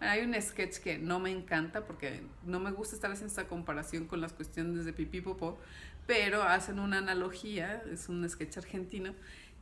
hay 0.03 0.23
un 0.23 0.39
sketch 0.41 0.77
que 0.77 0.97
no 0.97 1.19
me 1.19 1.31
encanta 1.31 1.85
porque 1.85 2.21
no 2.45 2.59
me 2.59 2.71
gusta 2.71 2.95
estar 2.95 3.11
haciendo 3.11 3.29
esta 3.29 3.47
comparación 3.47 4.05
con 4.05 4.21
las 4.21 4.33
cuestiones 4.33 4.85
de 4.85 4.93
pipí 4.93 5.21
popó, 5.21 5.57
pero 6.05 6.43
hacen 6.43 6.79
una 6.79 6.97
analogía, 6.97 7.81
es 7.91 8.09
un 8.09 8.27
sketch 8.29 8.57
argentino 8.57 9.13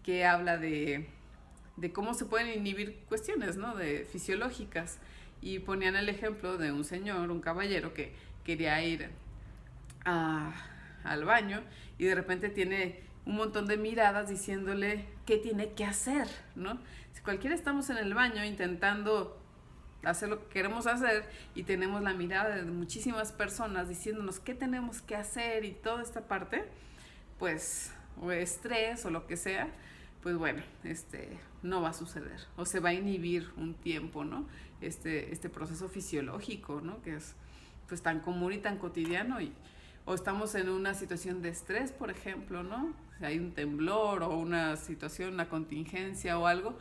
que 0.03 0.25
habla 0.25 0.57
de, 0.57 1.07
de 1.77 1.93
cómo 1.93 2.13
se 2.13 2.25
pueden 2.25 2.49
inhibir 2.59 2.99
cuestiones, 3.07 3.57
¿no? 3.57 3.75
De 3.75 4.05
fisiológicas. 4.11 4.99
Y 5.41 5.59
ponían 5.59 5.95
el 5.95 6.09
ejemplo 6.09 6.57
de 6.57 6.71
un 6.71 6.83
señor, 6.83 7.31
un 7.31 7.41
caballero 7.41 7.93
que 7.93 8.13
quería 8.43 8.83
ir 8.83 9.09
a, 10.05 10.53
al 11.03 11.25
baño 11.25 11.61
y 11.97 12.05
de 12.05 12.15
repente 12.15 12.49
tiene 12.49 12.99
un 13.25 13.35
montón 13.35 13.67
de 13.67 13.77
miradas 13.77 14.29
diciéndole 14.29 15.05
qué 15.25 15.37
tiene 15.37 15.73
que 15.73 15.85
hacer, 15.85 16.27
¿no? 16.55 16.79
Si 17.13 17.21
cualquiera 17.21 17.55
estamos 17.55 17.89
en 17.89 17.97
el 17.97 18.13
baño 18.13 18.43
intentando 18.43 19.40
hacer 20.03 20.29
lo 20.29 20.39
que 20.39 20.47
queremos 20.47 20.87
hacer 20.87 21.25
y 21.55 21.63
tenemos 21.63 22.01
la 22.01 22.13
mirada 22.13 22.55
de 22.55 22.63
muchísimas 22.63 23.31
personas 23.31 23.89
diciéndonos 23.89 24.39
qué 24.39 24.53
tenemos 24.53 25.01
que 25.01 25.15
hacer 25.15 25.65
y 25.65 25.71
toda 25.71 26.01
esta 26.01 26.27
parte, 26.27 26.65
pues, 27.37 27.91
o 28.21 28.31
estrés 28.31 29.05
o 29.05 29.11
lo 29.11 29.27
que 29.27 29.37
sea, 29.37 29.67
pues 30.21 30.35
bueno, 30.37 30.61
este, 30.83 31.39
no 31.63 31.81
va 31.81 31.89
a 31.89 31.93
suceder 31.93 32.39
o 32.57 32.65
se 32.65 32.79
va 32.79 32.89
a 32.89 32.93
inhibir 32.93 33.49
un 33.57 33.73
tiempo, 33.73 34.23
¿no? 34.23 34.47
Este, 34.81 35.31
este 35.31 35.49
proceso 35.49 35.89
fisiológico, 35.89 36.81
¿no? 36.81 37.01
Que 37.01 37.15
es 37.15 37.35
pues 37.87 38.01
tan 38.01 38.19
común 38.19 38.53
y 38.53 38.57
tan 38.57 38.77
cotidiano 38.77 39.41
y, 39.41 39.51
o 40.05 40.13
estamos 40.13 40.55
en 40.55 40.69
una 40.69 40.93
situación 40.93 41.41
de 41.41 41.49
estrés, 41.49 41.91
por 41.91 42.09
ejemplo, 42.09 42.63
¿no? 42.63 42.93
Si 43.19 43.25
hay 43.25 43.39
un 43.39 43.51
temblor 43.51 44.23
o 44.23 44.37
una 44.37 44.75
situación, 44.77 45.33
una 45.33 45.49
contingencia 45.49 46.39
o 46.39 46.47
algo, 46.47 46.77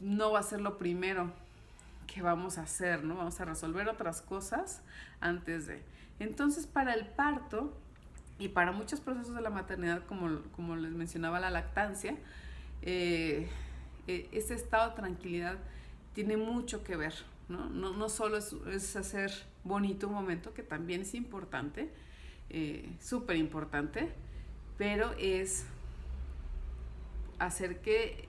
no 0.00 0.32
va 0.32 0.40
a 0.40 0.42
ser 0.42 0.60
lo 0.60 0.78
primero 0.78 1.32
que 2.08 2.22
vamos 2.22 2.58
a 2.58 2.62
hacer, 2.62 3.04
¿no? 3.04 3.16
Vamos 3.16 3.40
a 3.40 3.44
resolver 3.44 3.88
otras 3.88 4.22
cosas 4.22 4.82
antes 5.20 5.68
de. 5.68 5.82
Entonces, 6.18 6.66
para 6.66 6.94
el 6.94 7.06
parto 7.06 7.72
y 8.40 8.48
para 8.48 8.72
muchos 8.72 9.00
procesos 9.00 9.34
de 9.34 9.42
la 9.42 9.50
maternidad, 9.50 10.04
como, 10.06 10.42
como 10.56 10.74
les 10.74 10.92
mencionaba 10.92 11.38
la 11.38 11.50
lactancia, 11.50 12.16
eh, 12.82 13.48
e, 14.08 14.28
ese 14.32 14.54
estado 14.54 14.90
de 14.90 14.96
tranquilidad 14.96 15.58
tiene 16.14 16.36
mucho 16.36 16.82
que 16.82 16.96
ver, 16.96 17.14
¿no? 17.48 17.68
No, 17.68 18.08
solo 18.08 18.38
es, 18.38 18.52
es 18.72 18.96
hacer 18.96 19.30
bonito 19.62 20.08
un 20.08 20.14
momento, 20.14 20.54
que 20.54 20.62
también 20.62 21.02
es 21.02 21.14
importante, 21.14 21.90
eh, 22.48 22.96
súper 23.00 23.36
importante, 23.36 24.08
pero 24.78 25.12
es 25.18 25.66
hacer 27.38 27.80
que 27.80 28.26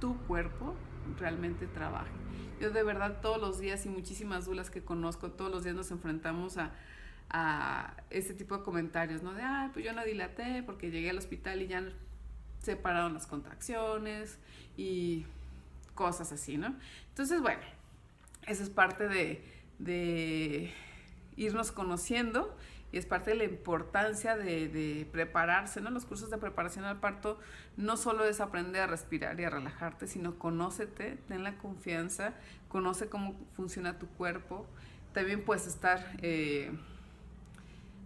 tu 0.00 0.16
cuerpo 0.26 0.74
realmente 1.18 1.66
trabaje. 1.66 2.10
Yo 2.60 2.70
de 2.70 2.82
verdad 2.82 3.20
todos 3.20 3.40
los 3.40 3.58
días 3.58 3.86
y 3.86 3.88
muchísimas 3.88 4.44
dudas 4.44 4.70
que 4.70 4.82
conozco, 4.82 5.30
todos 5.30 5.50
los 5.50 5.64
días 5.64 5.74
nos 5.74 5.90
enfrentamos 5.90 6.58
a, 6.58 6.72
a 7.30 7.94
este 8.10 8.34
tipo 8.34 8.58
de 8.58 8.64
comentarios, 8.64 9.22
¿no? 9.22 9.32
De, 9.32 9.42
ah, 9.42 9.70
pues 9.72 9.84
yo 9.84 9.92
no 9.92 10.04
dilaté 10.04 10.62
porque 10.64 10.90
llegué 10.90 11.10
al 11.10 11.18
hospital 11.18 11.62
y 11.62 11.68
ya 11.68 11.82
se 12.58 12.76
pararon 12.76 13.14
las 13.14 13.26
contracciones 13.26 14.38
y 14.76 15.24
cosas 15.94 16.32
así, 16.32 16.58
¿no? 16.58 16.74
Entonces, 17.08 17.40
bueno, 17.40 17.62
esa 18.46 18.62
es 18.62 18.70
parte 18.70 19.08
de, 19.08 19.42
de 19.78 20.72
irnos 21.36 21.72
conociendo 21.72 22.54
y 22.92 22.98
es 22.98 23.06
parte 23.06 23.30
de 23.30 23.36
la 23.36 23.44
importancia 23.44 24.36
de, 24.36 24.68
de, 24.68 25.06
prepararse, 25.10 25.80
¿no? 25.80 25.90
Los 25.90 26.04
cursos 26.04 26.30
de 26.30 26.38
preparación 26.38 26.84
al 26.84 26.98
parto 26.98 27.38
no 27.76 27.96
solo 27.96 28.24
es 28.24 28.40
aprender 28.40 28.82
a 28.82 28.86
respirar 28.86 29.38
y 29.38 29.44
a 29.44 29.50
relajarte, 29.50 30.06
sino 30.06 30.38
conócete, 30.38 31.18
ten 31.28 31.44
la 31.44 31.56
confianza, 31.56 32.34
conoce 32.68 33.08
cómo 33.08 33.34
funciona 33.54 33.98
tu 33.98 34.08
cuerpo. 34.08 34.66
También 35.12 35.44
puedes 35.44 35.66
estar 35.66 36.04
eh, 36.22 36.72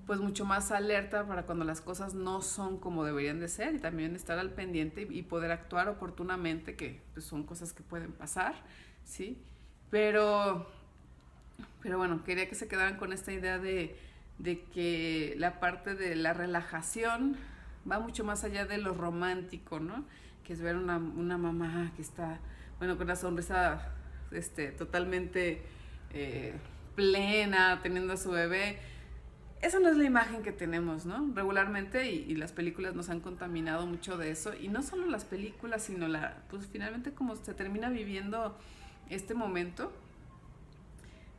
pues 0.06 0.20
mucho 0.20 0.44
más 0.44 0.70
alerta 0.70 1.26
para 1.26 1.44
cuando 1.44 1.64
las 1.64 1.80
cosas 1.80 2.14
no 2.14 2.42
son 2.42 2.78
como 2.78 3.04
deberían 3.04 3.40
de 3.40 3.48
ser 3.48 3.74
y 3.74 3.78
también 3.78 4.14
estar 4.14 4.38
al 4.38 4.50
pendiente 4.50 5.06
y 5.08 5.22
poder 5.22 5.50
actuar 5.50 5.88
oportunamente, 5.88 6.76
que 6.76 7.02
pues, 7.14 7.24
son 7.24 7.44
cosas 7.44 7.72
que 7.72 7.82
pueden 7.82 8.12
pasar, 8.12 8.54
¿sí? 9.04 9.42
Pero, 9.90 10.66
pero 11.82 11.98
bueno, 11.98 12.22
quería 12.24 12.48
que 12.48 12.54
se 12.54 12.68
quedaran 12.68 12.96
con 12.96 13.12
esta 13.12 13.32
idea 13.32 13.58
de 13.58 13.96
de 14.38 14.62
que 14.64 15.34
la 15.38 15.60
parte 15.60 15.94
de 15.94 16.16
la 16.16 16.32
relajación 16.32 17.36
va 17.90 17.98
mucho 18.00 18.24
más 18.24 18.44
allá 18.44 18.66
de 18.66 18.78
lo 18.78 18.94
romántico, 18.94 19.80
¿no? 19.80 20.04
Que 20.44 20.52
es 20.52 20.60
ver 20.60 20.76
una, 20.76 20.98
mamá 20.98 21.92
que 21.96 22.02
está, 22.02 22.40
bueno, 22.78 22.96
con 22.96 23.06
una 23.06 23.16
sonrisa 23.16 23.92
este, 24.30 24.72
totalmente 24.72 25.62
eh, 26.12 26.54
plena, 26.94 27.80
teniendo 27.82 28.14
a 28.14 28.16
su 28.16 28.30
bebé. 28.30 28.78
Esa 29.62 29.78
no 29.78 29.88
es 29.88 29.96
la 29.96 30.04
imagen 30.04 30.42
que 30.42 30.52
tenemos, 30.52 31.06
¿no? 31.06 31.32
Regularmente, 31.34 32.10
y, 32.10 32.30
y, 32.30 32.34
las 32.34 32.52
películas 32.52 32.94
nos 32.94 33.08
han 33.08 33.20
contaminado 33.20 33.86
mucho 33.86 34.18
de 34.18 34.30
eso, 34.30 34.52
y 34.54 34.68
no 34.68 34.82
solo 34.82 35.06
las 35.06 35.24
películas, 35.24 35.84
sino 35.84 36.06
la, 36.06 36.42
pues 36.50 36.68
finalmente 36.70 37.12
como 37.12 37.34
se 37.36 37.54
termina 37.54 37.88
viviendo 37.88 38.58
este 39.08 39.34
momento 39.34 39.92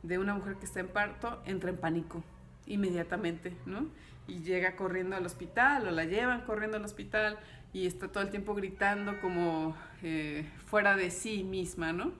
de 0.02 0.18
una 0.18 0.34
mujer 0.34 0.56
que 0.56 0.64
está 0.64 0.80
en 0.80 0.88
parto, 0.88 1.42
entra 1.46 1.70
en 1.70 1.76
pánico, 1.76 2.22
inmediatamente, 2.66 3.52
¿no? 3.66 3.86
Y 4.28 4.40
llega 4.40 4.76
corriendo 4.76 5.16
al 5.16 5.24
hospital 5.24 5.86
o 5.86 5.90
la 5.90 6.04
llevan 6.04 6.42
corriendo 6.42 6.76
al 6.76 6.84
hospital 6.84 7.38
y 7.72 7.86
está 7.86 8.08
todo 8.08 8.22
el 8.22 8.30
tiempo 8.30 8.54
gritando 8.54 9.20
como 9.20 9.76
eh, 10.02 10.48
fuera 10.66 10.96
de 10.96 11.10
sí 11.10 11.44
misma, 11.44 11.92
¿no? 11.92 12.12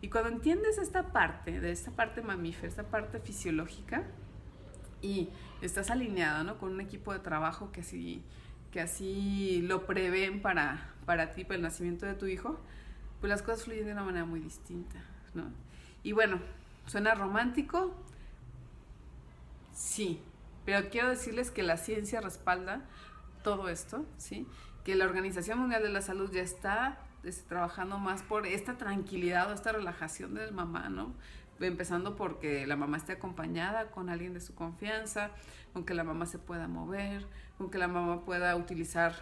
Y 0.00 0.08
cuando 0.08 0.30
entiendes 0.30 0.78
esta 0.78 1.12
parte, 1.12 1.60
de 1.60 1.70
esta 1.70 1.90
parte 1.90 2.20
mamífera, 2.20 2.68
esta 2.68 2.82
parte 2.82 3.20
fisiológica, 3.20 4.04
y 5.04 5.28
estás 5.60 5.90
alineada, 5.90 6.44
¿no? 6.44 6.58
Con 6.58 6.72
un 6.72 6.80
equipo 6.80 7.12
de 7.12 7.18
trabajo 7.18 7.70
que 7.72 7.82
sí, 7.82 8.22
que 8.72 8.80
así 8.80 9.62
lo 9.62 9.86
prevén 9.86 10.40
para, 10.40 10.90
para 11.04 11.32
ti, 11.32 11.44
para 11.44 11.56
el 11.56 11.62
nacimiento 11.62 12.06
de 12.06 12.14
tu 12.14 12.26
hijo, 12.26 12.58
pues 13.20 13.30
las 13.30 13.42
cosas 13.42 13.64
fluyen 13.64 13.86
de 13.86 13.92
una 13.92 14.02
manera 14.02 14.24
muy 14.24 14.40
distinta, 14.40 14.98
¿no? 15.34 15.44
Y 16.02 16.12
bueno, 16.12 16.38
¿suena 16.86 17.14
romántico? 17.14 17.94
Sí, 19.74 20.22
pero 20.64 20.88
quiero 20.88 21.10
decirles 21.10 21.50
que 21.50 21.62
la 21.62 21.76
ciencia 21.76 22.20
respalda 22.20 22.82
todo 23.42 23.68
esto, 23.68 24.06
¿sí? 24.16 24.46
Que 24.84 24.94
la 24.94 25.04
Organización 25.04 25.58
Mundial 25.58 25.82
de 25.82 25.90
la 25.90 26.00
Salud 26.00 26.30
ya 26.32 26.42
está 26.42 26.98
este, 27.24 27.48
trabajando 27.48 27.98
más 27.98 28.22
por 28.22 28.46
esta 28.46 28.76
tranquilidad 28.78 29.50
o 29.50 29.54
esta 29.54 29.72
relajación 29.72 30.34
del 30.34 30.52
mamá, 30.52 30.88
¿no? 30.88 31.12
Empezando 31.60 32.16
porque 32.16 32.66
la 32.66 32.76
mamá 32.76 32.96
esté 32.96 33.12
acompañada 33.12 33.90
con 33.90 34.08
alguien 34.08 34.32
de 34.32 34.40
su 34.40 34.54
confianza, 34.54 35.30
con 35.72 35.84
que 35.84 35.94
la 35.94 36.04
mamá 36.04 36.26
se 36.26 36.38
pueda 36.38 36.68
mover, 36.68 37.26
con 37.58 37.70
que 37.70 37.78
la 37.78 37.88
mamá 37.88 38.24
pueda 38.24 38.54
utilizar 38.56 39.14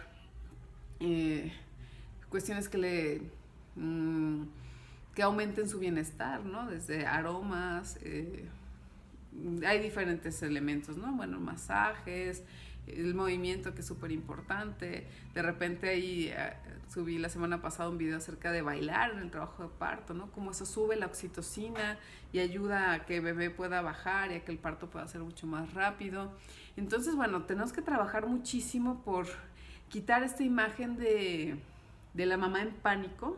eh, 0.99 1.51
cuestiones 2.29 2.69
que 2.69 2.77
le 2.77 3.21
mm, 3.75 4.43
que 5.15 5.23
aumenten 5.23 5.69
su 5.69 5.79
bienestar, 5.79 6.43
¿no? 6.43 6.67
Desde 6.67 7.05
aromas, 7.05 7.99
eh, 8.01 8.49
hay 9.65 9.79
diferentes 9.79 10.41
elementos, 10.43 10.97
¿no? 10.97 11.13
Bueno, 11.13 11.39
masajes, 11.39 12.43
el 12.87 13.13
movimiento 13.15 13.73
que 13.73 13.81
es 13.81 13.87
súper 13.87 14.11
importante. 14.11 15.07
De 15.33 15.41
repente 15.41 15.89
ahí 15.89 16.31
eh, 16.35 16.53
subí 16.87 17.17
la 17.17 17.29
semana 17.29 17.61
pasada 17.61 17.89
un 17.89 17.97
video 17.97 18.17
acerca 18.17 18.51
de 18.51 18.61
bailar 18.61 19.11
en 19.11 19.19
el 19.19 19.31
trabajo 19.31 19.63
de 19.63 19.69
parto, 19.69 20.13
¿no? 20.13 20.31
Cómo 20.31 20.51
eso 20.51 20.65
sube 20.65 20.95
la 20.95 21.05
oxitocina 21.05 21.97
y 22.31 22.39
ayuda 22.39 22.93
a 22.93 23.05
que 23.05 23.17
el 23.17 23.23
bebé 23.23 23.49
pueda 23.49 23.81
bajar 23.81 24.31
y 24.31 24.35
a 24.35 24.45
que 24.45 24.51
el 24.51 24.57
parto 24.57 24.89
pueda 24.89 25.07
ser 25.07 25.21
mucho 25.21 25.47
más 25.47 25.73
rápido. 25.73 26.31
Entonces, 26.75 27.15
bueno, 27.15 27.43
tenemos 27.43 27.71
que 27.73 27.81
trabajar 27.81 28.27
muchísimo 28.27 29.01
por 29.03 29.27
quitar 29.89 30.23
esta 30.23 30.43
imagen 30.43 30.97
de, 30.97 31.57
de 32.13 32.25
la 32.25 32.37
mamá 32.37 32.61
en 32.61 32.71
pánico 32.71 33.37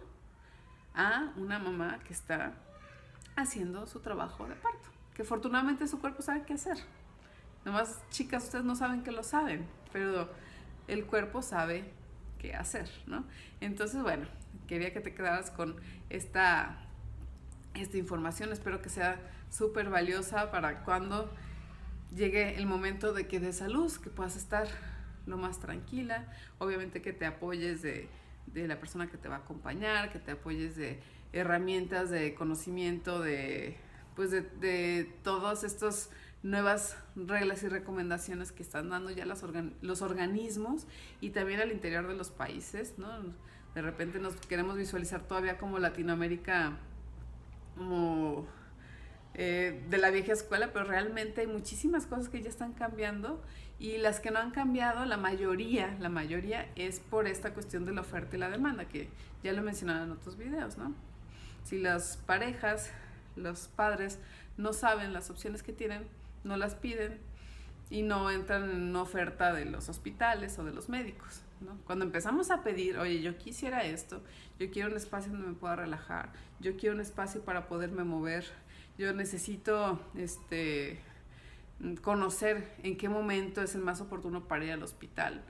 a 0.96 1.32
una 1.36 1.60
mamá 1.60 2.00
que 2.06 2.14
está 2.14 2.54
haciendo 3.36 3.86
su 3.86 4.00
trabajo 4.00 4.48
de 4.48 4.56
parto, 4.56 4.90
que 5.16 5.24
afortunadamente 5.24 5.88
su 5.88 6.00
cuerpo 6.00 6.22
sabe 6.22 6.44
qué 6.46 6.54
hacer. 6.54 6.78
Nomás, 7.64 8.00
chicas, 8.12 8.44
ustedes 8.44 8.66
no 8.66 8.76
saben 8.76 9.02
que 9.02 9.12
lo 9.12 9.24
saben, 9.24 9.66
pero 9.92 10.30
el 10.88 11.06
cuerpo 11.06 11.42
sabe 11.42 11.86
qué 12.38 12.54
hacer, 12.54 12.90
¿no? 13.08 13.24
Entonces, 13.60 14.04
bueno, 14.04 14.28
quería 14.68 14.94
que 14.94 15.00
te 15.00 15.16
quedaras 15.16 15.50
con 15.50 15.76
esta, 16.10 16.78
esta 17.74 17.98
información. 17.98 18.52
Espero 18.52 18.82
que 18.82 18.90
sea 18.90 19.20
súper 19.50 19.90
valiosa 19.90 20.52
para 20.52 20.84
cuando 20.84 21.32
llegue 22.14 22.58
el 22.58 22.68
momento 22.68 23.14
de 23.14 23.28
que 23.28 23.40
des 23.40 23.62
a 23.62 23.68
luz, 23.68 23.98
que 23.98 24.10
puedas 24.10 24.36
estar 24.36 24.68
lo 25.26 25.38
más 25.38 25.60
tranquila. 25.60 26.28
Obviamente 26.60 27.02
que 27.02 27.14
te 27.14 27.26
apoyes 27.26 27.82
de, 27.82 28.10
de 28.48 28.68
la 28.68 28.80
persona 28.80 29.08
que 29.08 29.18
te 29.18 29.30
va 29.30 29.38
a 29.38 29.40
acompañar, 29.40 30.12
que 30.12 30.20
te 30.20 30.32
apoyes 30.32 30.76
de 30.76 31.00
herramientas, 31.34 32.10
de 32.10 32.36
conocimiento, 32.36 33.22
de 33.22 33.78
pues 34.16 34.32
de, 34.32 34.42
de 34.42 35.12
todos 35.24 35.64
estos 35.64 36.10
nuevas 36.46 36.96
reglas 37.16 37.64
y 37.64 37.70
recomendaciones 37.70 38.52
que 38.52 38.62
están 38.62 38.90
dando 38.90 39.10
ya 39.10 39.26
los 39.26 40.02
organismos 40.02 40.86
y 41.20 41.32
también 41.32 41.60
al 41.60 41.72
interior 41.72 42.08
de 42.08 42.16
los 42.16 42.30
países, 42.30 42.94
¿no? 42.98 43.10
De 43.74 43.82
repente 43.82 44.20
nos 44.20 44.36
queremos 44.36 44.78
visualizar 44.78 45.28
todavía 45.28 45.58
como 45.58 45.80
Latinoamérica, 45.80 46.78
como 47.76 48.48
eh, 49.34 49.84
de 49.90 49.98
la 49.98 50.12
vieja 50.12 50.34
escuela, 50.34 50.72
pero 50.72 50.86
realmente 50.86 51.42
hay 51.42 51.48
muchísimas 51.48 52.06
cosas 52.06 52.30
que 52.30 52.42
ya 52.42 52.50
están 52.50 52.74
cambiando 52.74 53.42
y 53.80 53.98
las 53.98 54.20
que 54.20 54.32
no 54.32 54.40
han 54.40 54.52
cambiado, 54.52 55.04
la 55.06 55.18
mayoría, 55.18 55.98
la 56.00 56.10
mayoría 56.10 56.70
es 56.76 57.02
por 57.02 57.28
esta 57.28 57.54
cuestión 57.54 57.86
de 57.86 57.92
la 57.92 58.02
oferta 58.02 58.38
y 58.38 58.40
la 58.40 58.50
demanda, 58.50 58.86
que 58.86 59.10
ya 59.44 59.52
lo 59.52 59.62
mencionaba 59.62 60.06
en 60.06 60.12
otros 60.12 60.38
videos, 60.38 60.78
¿no? 60.78 60.94
Si 61.66 61.80
las 61.80 62.18
parejas, 62.18 62.92
los 63.36 63.68
padres 63.68 64.20
no 64.58 64.74
saben 64.74 65.14
las 65.14 65.30
opciones 65.30 65.64
que 65.64 65.74
tienen, 65.74 66.08
no 66.44 66.58
las 66.58 66.76
piden 66.76 67.20
y 67.90 68.02
no 68.02 68.32
entran 68.32 68.70
en 68.70 68.96
oferta 68.96 69.54
de 69.54 69.66
los 69.66 69.90
hospitales 69.90 70.58
o 70.60 70.64
de 70.64 70.74
los 70.74 70.90
médicos. 70.90 71.42
Cuando 71.86 72.06
empezamos 72.06 72.52
a 72.52 72.64
pedir, 72.64 72.98
oye, 72.98 73.22
yo 73.22 73.38
quisiera 73.38 73.84
esto, 73.84 74.22
yo 74.60 74.70
quiero 74.70 74.90
un 74.90 74.98
espacio 74.98 75.32
donde 75.32 75.48
me 75.48 75.54
pueda 75.54 75.76
relajar, 75.76 76.32
yo 76.60 76.76
quiero 76.76 76.96
un 76.96 77.02
espacio 77.02 77.42
para 77.42 77.68
poderme 77.68 78.04
mover, 78.04 78.46
yo 78.98 79.14
necesito 79.14 80.00
este, 80.16 81.00
conocer 82.02 82.76
en 82.84 82.98
qué 82.98 83.10
momento 83.10 83.62
es 83.62 83.76
el 83.76 83.82
más 83.82 84.02
oportuno 84.02 84.48
para 84.48 84.66
ir 84.66 84.72
al 84.72 84.84
hospital 84.84 85.44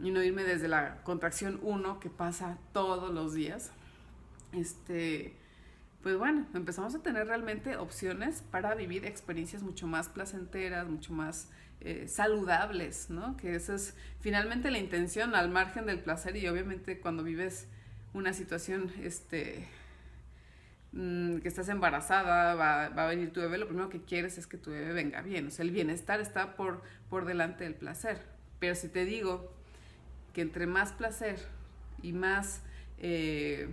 y 0.00 0.10
no 0.10 0.22
irme 0.22 0.44
desde 0.44 0.68
la 0.68 1.02
contracción 1.02 1.58
1 1.62 2.00
que 2.00 2.10
pasa 2.10 2.58
todos 2.72 3.12
los 3.12 3.34
días. 3.34 3.72
Este, 4.52 5.36
pues 6.08 6.16
bueno, 6.16 6.46
empezamos 6.54 6.94
a 6.94 7.02
tener 7.02 7.26
realmente 7.26 7.76
opciones 7.76 8.42
para 8.50 8.74
vivir 8.74 9.04
experiencias 9.04 9.62
mucho 9.62 9.86
más 9.86 10.08
placenteras, 10.08 10.88
mucho 10.88 11.12
más 11.12 11.50
eh, 11.82 12.08
saludables, 12.08 13.10
¿no? 13.10 13.36
Que 13.36 13.54
esa 13.54 13.74
es 13.74 13.94
finalmente 14.18 14.70
la 14.70 14.78
intención 14.78 15.34
al 15.34 15.50
margen 15.50 15.84
del 15.84 16.00
placer 16.00 16.34
y 16.38 16.48
obviamente 16.48 16.98
cuando 16.98 17.22
vives 17.22 17.68
una 18.14 18.32
situación, 18.32 18.90
este, 19.02 19.68
mm, 20.92 21.40
que 21.40 21.48
estás 21.48 21.68
embarazada, 21.68 22.54
va, 22.54 22.86
a 22.86 23.06
venir 23.06 23.30
tu 23.30 23.40
bebé, 23.40 23.58
lo 23.58 23.66
primero 23.66 23.90
que 23.90 24.00
quieres 24.00 24.38
es 24.38 24.46
que 24.46 24.56
tu 24.56 24.70
bebé 24.70 24.94
venga 24.94 25.20
bien, 25.20 25.48
o 25.48 25.50
sea, 25.50 25.62
el 25.62 25.72
bienestar 25.72 26.22
está 26.22 26.56
por, 26.56 26.80
por 27.10 27.26
delante 27.26 27.64
del 27.64 27.74
placer. 27.74 28.22
Pero 28.60 28.74
si 28.74 28.88
te 28.88 29.04
digo 29.04 29.52
que 30.32 30.40
entre 30.40 30.66
más 30.66 30.94
placer 30.94 31.38
y 32.02 32.14
más... 32.14 32.62
Eh, 32.96 33.68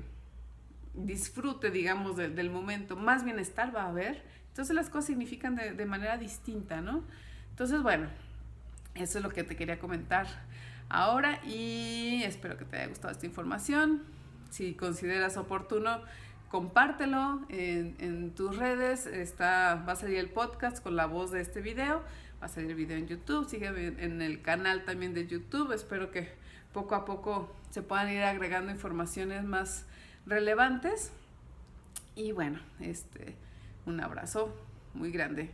disfrute, 0.98 1.72
digamos, 1.72 2.18
del 2.18 2.50
momento, 2.50 2.96
más 2.96 3.24
bienestar 3.24 3.76
va 3.76 3.84
a 3.84 3.90
haber. 3.90 4.24
Entonces 4.50 4.76
las 4.76 4.90
cosas 4.90 5.08
significan 5.08 5.56
de, 5.56 5.74
de, 5.74 5.86
manera 5.86 6.18
distinta, 6.18 6.82
¿no? 6.82 7.04
Entonces, 7.50 7.82
bueno, 7.82 8.08
eso 8.96 9.18
es 9.18 9.24
lo 9.24 9.30
que 9.30 9.44
te 9.44 9.56
quería 9.56 9.80
comentar 9.80 10.28
ahora 10.90 11.44
y 11.46 12.24
espero 12.24 12.58
que 12.58 12.66
te 12.66 12.78
haya 12.78 12.88
gustado 12.88 13.12
esta 13.12 13.26
información. 13.26 14.04
Si 14.50 14.74
consideras 14.74 15.36
oportuno, 15.38 16.02
compártelo 16.50 17.42
en, 17.50 17.96
en, 18.00 18.32
tus 18.32 18.58
redes. 18.58 19.06
Está, 19.06 19.84
va 19.88 19.94
a 19.94 19.96
salir 19.96 20.18
el 20.18 20.30
podcast 20.30 20.82
con 20.82 20.96
la 20.96 21.06
voz 21.06 21.32
de 21.32 21.42
este 21.42 21.62
video. 21.62 22.02
Va 22.42 22.46
a 22.46 22.48
salir 22.48 22.70
el 22.70 22.76
video 22.76 22.98
en 22.98 23.08
YouTube. 23.08 23.50
Sígueme 23.50 23.88
en 23.88 24.22
el 24.22 24.42
canal 24.42 24.86
también 24.86 25.14
de 25.14 25.28
YouTube. 25.28 25.74
Espero 25.74 26.12
que 26.12 26.30
poco 26.74 26.96
a 26.96 27.04
poco 27.04 27.54
se 27.72 27.82
puedan 27.82 28.10
ir 28.10 28.24
agregando 28.24 28.72
informaciones 28.72 29.44
más 29.44 29.86
relevantes. 30.26 31.12
Y 32.16 32.32
bueno, 32.32 32.60
este, 32.80 33.36
un 33.86 34.00
abrazo 34.00 34.56
muy 34.94 35.12
grande. 35.12 35.50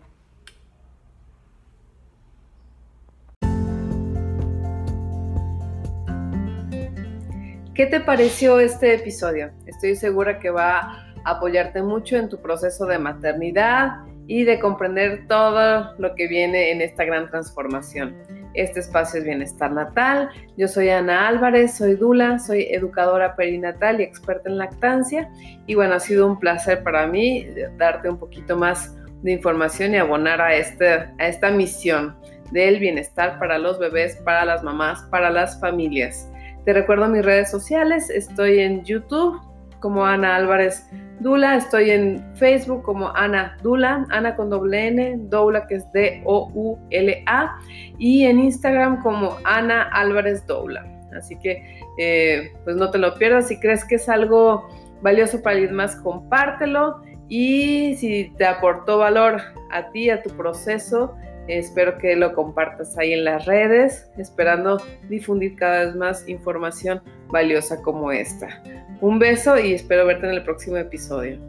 ¿Qué 7.73 7.87
te 7.87 7.99
pareció 7.99 8.59
este 8.59 8.93
episodio? 8.93 9.51
Estoy 9.65 9.95
segura 9.95 10.39
que 10.39 10.51
va 10.51 10.79
a 10.79 11.15
apoyarte 11.23 11.81
mucho 11.81 12.17
en 12.17 12.29
tu 12.29 12.39
proceso 12.41 12.85
de 12.85 12.99
maternidad 12.99 14.05
y 14.27 14.43
de 14.43 14.59
comprender 14.59 15.25
todo 15.27 15.95
lo 15.97 16.13
que 16.15 16.27
viene 16.27 16.71
en 16.71 16.81
esta 16.81 17.05
gran 17.05 17.29
transformación. 17.29 18.15
Este 18.53 18.79
espacio 18.79 19.19
es 19.19 19.25
Bienestar 19.25 19.71
Natal. 19.71 20.29
Yo 20.57 20.67
soy 20.67 20.89
Ana 20.89 21.27
Álvarez, 21.27 21.77
soy 21.77 21.95
Dula, 21.95 22.39
soy 22.39 22.63
educadora 22.71 23.35
perinatal 23.35 24.01
y 24.01 24.03
experta 24.03 24.49
en 24.49 24.57
lactancia. 24.57 25.29
Y 25.67 25.75
bueno, 25.75 25.95
ha 25.95 25.99
sido 25.99 26.27
un 26.27 26.39
placer 26.39 26.83
para 26.83 27.07
mí 27.07 27.47
darte 27.77 28.09
un 28.09 28.17
poquito 28.17 28.57
más 28.57 28.95
de 29.23 29.31
información 29.31 29.93
y 29.93 29.97
abonar 29.97 30.41
a, 30.41 30.55
este, 30.55 30.89
a 30.89 31.27
esta 31.27 31.51
misión 31.51 32.15
del 32.51 32.79
bienestar 32.79 33.39
para 33.39 33.57
los 33.57 33.79
bebés, 33.79 34.17
para 34.17 34.45
las 34.45 34.63
mamás, 34.63 35.03
para 35.09 35.29
las 35.29 35.59
familias. 35.59 36.29
Te 36.65 36.73
recuerdo 36.73 37.07
mis 37.07 37.23
redes 37.23 37.49
sociales, 37.49 38.09
estoy 38.09 38.59
en 38.59 38.83
YouTube 38.83 39.39
como 39.79 40.05
Ana 40.05 40.35
Álvarez 40.35 40.85
Dula, 41.21 41.55
estoy 41.55 41.91
en 41.91 42.35
Facebook 42.35 42.81
como 42.83 43.15
Ana 43.15 43.57
Dula, 43.61 44.05
Ana 44.09 44.35
con 44.35 44.49
doble 44.49 44.87
N, 44.87 45.15
Doula 45.29 45.67
que 45.67 45.75
es 45.75 45.91
D-O-U-L-A, 45.91 47.59
y 47.99 48.25
en 48.25 48.39
Instagram 48.39 49.01
como 49.03 49.37
Ana 49.43 49.83
Álvarez 49.93 50.45
Doula. 50.47 50.85
Así 51.15 51.37
que 51.37 51.79
eh, 51.97 52.51
pues 52.63 52.75
no 52.75 52.89
te 52.89 52.97
lo 52.97 53.13
pierdas, 53.15 53.47
si 53.49 53.59
crees 53.59 53.85
que 53.85 53.95
es 53.95 54.09
algo 54.09 54.67
valioso 55.01 55.41
para 55.41 55.57
alguien 55.57 55.75
más, 55.75 55.95
compártelo 55.97 57.01
y 57.27 57.95
si 57.95 58.33
te 58.37 58.45
aportó 58.45 58.97
valor 58.97 59.41
a 59.71 59.91
ti, 59.91 60.09
a 60.09 60.21
tu 60.21 60.29
proceso, 60.31 61.15
espero 61.59 61.97
que 61.97 62.15
lo 62.15 62.33
compartas 62.33 62.97
ahí 62.97 63.13
en 63.13 63.25
las 63.25 63.45
redes, 63.45 64.09
esperando 64.17 64.81
difundir 65.09 65.55
cada 65.55 65.85
vez 65.85 65.95
más 65.95 66.27
información 66.27 67.01
valiosa 67.29 67.81
como 67.81 68.11
esta. 68.11 68.61
Un 69.01 69.19
beso 69.19 69.57
y 69.57 69.73
espero 69.73 70.05
verte 70.05 70.27
en 70.27 70.33
el 70.33 70.43
próximo 70.43 70.77
episodio. 70.77 71.39